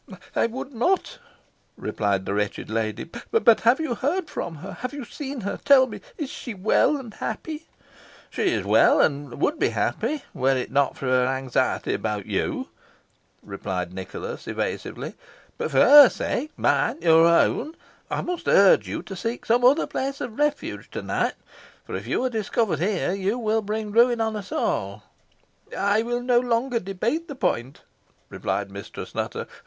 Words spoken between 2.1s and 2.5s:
the